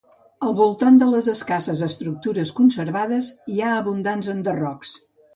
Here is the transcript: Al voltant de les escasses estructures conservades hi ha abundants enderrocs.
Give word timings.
Al 0.45 0.53
voltant 0.59 0.95
de 1.01 1.09
les 1.09 1.25
escasses 1.33 1.83
estructures 1.87 2.53
conservades 2.59 3.27
hi 3.57 3.61
ha 3.67 3.75
abundants 3.83 4.31
enderrocs. 4.35 4.95